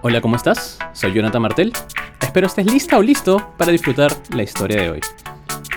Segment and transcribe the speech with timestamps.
[0.00, 0.78] Hola, ¿cómo estás?
[0.92, 1.72] Soy Jonathan Martel.
[2.20, 5.00] Espero estés lista o listo para disfrutar la historia de hoy.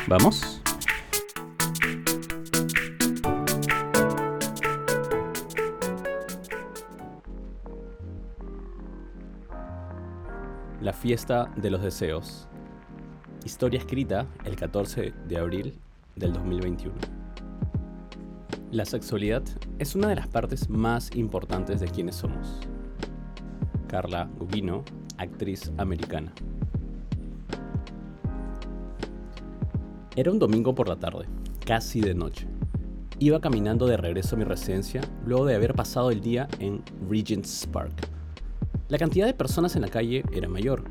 [0.05, 0.62] ¿Vamos?
[10.81, 12.47] La fiesta de los deseos.
[13.44, 15.79] Historia escrita el 14 de abril
[16.16, 16.94] del 2021.
[18.70, 19.41] La sexualidad
[19.80, 22.59] es una de las partes más importantes de quienes somos.
[23.91, 24.86] Carla Gugino,
[25.18, 26.31] actriz americana.
[30.16, 31.26] Era un domingo por la tarde,
[31.66, 32.48] casi de noche.
[33.20, 37.67] Iba caminando de regreso a mi residencia luego de haber pasado el día en Regent's
[37.67, 37.91] Park.
[38.88, 40.86] La cantidad de personas en la calle era mayor.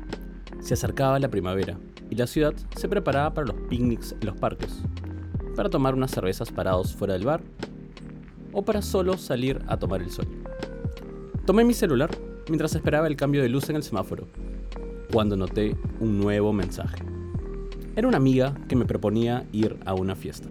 [0.59, 1.79] Se acercaba la primavera
[2.11, 4.83] y la ciudad se preparaba para los picnics en los parques,
[5.55, 7.41] para tomar unas cervezas parados fuera del bar
[8.53, 10.27] o para solo salir a tomar el sol.
[11.47, 12.11] Tomé mi celular
[12.51, 14.27] mientras esperaba el cambio de luz en el semáforo,
[15.09, 17.01] cuando noté un nuevo mensaje.
[17.95, 20.49] Era una amiga que me proponía ir a una fiesta.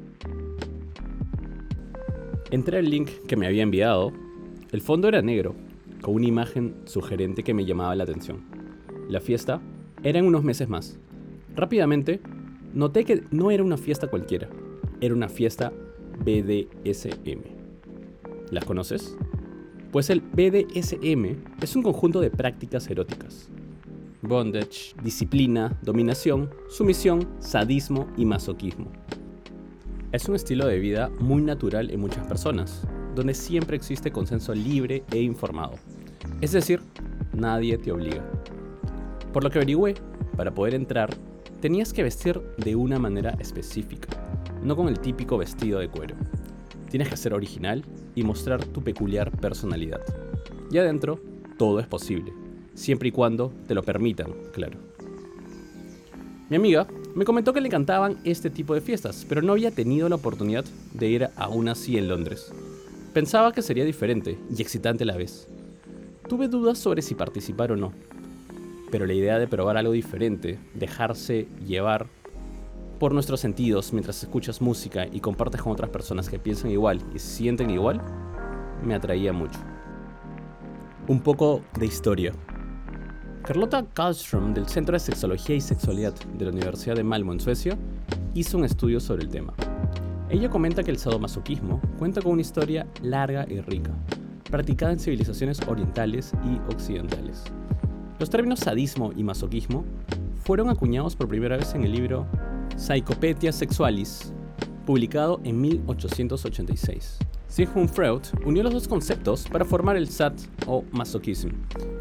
[2.51, 4.15] Entré al link que me había enviado.
[4.73, 5.55] El fondo era negro,
[6.01, 8.47] con una imagen sugerente que me llamaba la atención.
[9.11, 9.61] La fiesta
[10.03, 10.99] era en unos meses más.
[11.55, 12.23] Rápidamente,
[12.73, 14.49] noté que no era una fiesta cualquiera,
[15.03, 15.71] era una fiesta
[16.25, 17.43] BDSM.
[18.51, 19.19] ¿Las conoces?
[19.91, 23.49] Pues el BDSM es un conjunto de prácticas eróticas.
[24.23, 28.87] Bondage, disciplina, dominación, sumisión, sadismo y masoquismo.
[30.13, 35.03] Es un estilo de vida muy natural en muchas personas, donde siempre existe consenso libre
[35.11, 35.75] e informado.
[36.41, 36.81] Es decir,
[37.33, 38.25] nadie te obliga.
[39.33, 39.95] Por lo que averigüé,
[40.37, 41.11] para poder entrar,
[41.61, 44.09] tenías que vestir de una manera específica,
[44.63, 46.15] no con el típico vestido de cuero.
[46.91, 50.01] Tienes que ser original y mostrar tu peculiar personalidad.
[50.71, 51.21] Y adentro,
[51.57, 52.33] todo es posible,
[52.75, 54.79] siempre y cuando te lo permitan, claro.
[56.49, 60.09] Mi amiga me comentó que le encantaban este tipo de fiestas, pero no había tenido
[60.09, 62.53] la oportunidad de ir a así en Londres.
[63.13, 65.49] Pensaba que sería diferente y excitante a la vez.
[66.29, 67.93] Tuve dudas sobre si participar o no,
[68.91, 72.07] pero la idea de probar algo diferente, dejarse llevar
[73.01, 77.19] por nuestros sentidos mientras escuchas música y compartes con otras personas que piensan igual y
[77.19, 77.99] sienten igual,
[78.85, 79.59] me atraía mucho.
[81.09, 82.35] Un poco de historia.
[83.43, 87.79] Carlota Karlström del Centro de Sexología y Sexualidad de la Universidad de Malmo en Suecia
[88.35, 89.55] hizo un estudio sobre el tema.
[90.29, 93.93] Ella comenta que el sadomasoquismo cuenta con una historia larga y rica,
[94.51, 97.45] practicada en civilizaciones orientales y occidentales.
[98.19, 99.87] Los términos sadismo y masoquismo
[100.35, 102.27] fueron acuñados por primera vez en el libro
[102.77, 104.33] Psychopetia Sexualis,
[104.87, 107.19] publicado en 1886.
[107.49, 111.51] Sigmund Freud unió los dos conceptos para formar el SAT o masochism,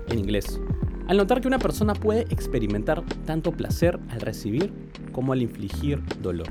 [0.08, 0.60] en inglés,
[1.08, 4.72] al notar que una persona puede experimentar tanto placer al recibir
[5.12, 6.48] como al infligir dolor.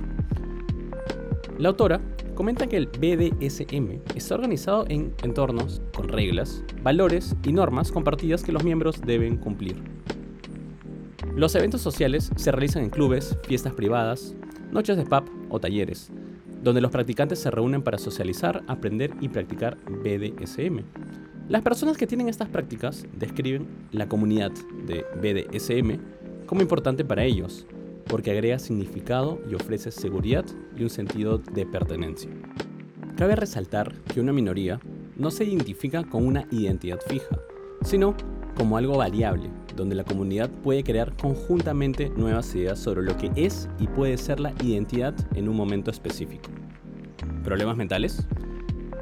[1.58, 2.00] La autora
[2.34, 8.52] comenta que el BDSM está organizado en entornos con reglas, valores y normas compartidas que
[8.52, 9.82] los miembros deben cumplir.
[11.38, 14.34] Los eventos sociales se realizan en clubes, fiestas privadas,
[14.72, 16.10] noches de pub o talleres,
[16.64, 20.80] donde los practicantes se reúnen para socializar, aprender y practicar BDSM.
[21.48, 24.50] Las personas que tienen estas prácticas describen la comunidad
[24.84, 26.00] de BDSM
[26.46, 27.68] como importante para ellos,
[28.08, 30.44] porque agrega significado y ofrece seguridad
[30.76, 32.32] y un sentido de pertenencia.
[33.16, 34.80] Cabe resaltar que una minoría
[35.14, 37.38] no se identifica con una identidad fija,
[37.84, 38.16] sino
[38.58, 43.68] como algo variable, donde la comunidad puede crear conjuntamente nuevas ideas sobre lo que es
[43.78, 46.50] y puede ser la identidad en un momento específico.
[47.44, 48.26] ¿Problemas mentales?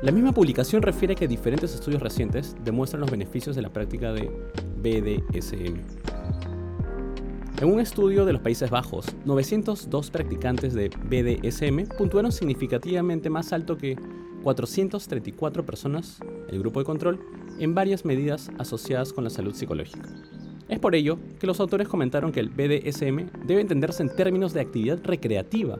[0.03, 4.31] La misma publicación refiere que diferentes estudios recientes demuestran los beneficios de la práctica de
[4.83, 5.81] BDSM.
[7.62, 13.78] En un estudio de los Países Bajos, 902 practicantes de BDSM puntuaron significativamente más alto
[13.78, 13.97] que
[14.43, 16.19] 434 personas,
[16.50, 17.20] el grupo de control,
[17.58, 20.08] en varias medidas asociadas con la salud psicológica.
[20.69, 24.61] Es por ello que los autores comentaron que el BDSM debe entenderse en términos de
[24.61, 25.79] actividad recreativa,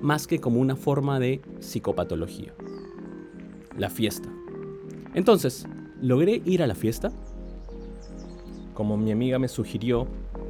[0.00, 2.54] más que como una forma de psicopatología.
[3.76, 4.28] La fiesta.
[5.14, 5.66] Entonces,
[6.00, 7.10] ¿logré ir a la fiesta?
[8.74, 10.06] Como mi amiga me sugirió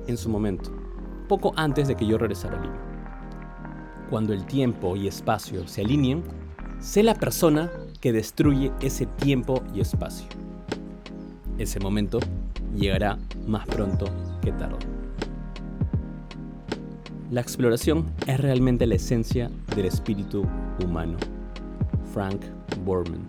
[0.07, 0.71] en su momento,
[1.29, 4.07] poco antes de que yo regresara a Lima.
[4.11, 6.23] Cuando el tiempo y espacio se alineen,
[6.81, 7.71] sé la persona
[8.01, 10.27] que destruye ese tiempo y espacio.
[11.61, 12.19] Ese momento
[12.75, 13.17] llegará
[13.47, 14.07] más pronto
[14.41, 14.79] que tarde.
[17.31, 20.47] La exploración es realmente la esencia del espíritu
[20.83, 21.19] humano.
[22.15, 22.41] Frank
[22.83, 23.21] Borman.